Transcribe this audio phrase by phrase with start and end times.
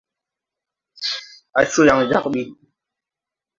[1.59, 2.41] Á coo yaŋ jag ɓi.